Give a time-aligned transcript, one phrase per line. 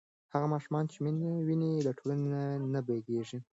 [0.33, 2.33] هغه ماشوم چې مینه ویني له ټولنې
[2.73, 3.39] نه بېلېږي.